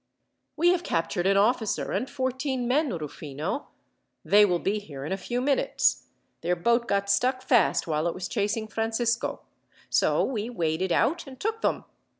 [0.57, 3.67] "We have captured an officer, and fourteen men, Rufino.
[4.25, 6.07] They will be here in a few minutes.
[6.41, 9.41] Their boat got stuck fast while it was chasing Francisco;
[9.91, 11.85] so we waded out and took them.